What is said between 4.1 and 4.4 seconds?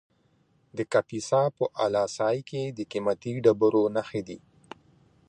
دي.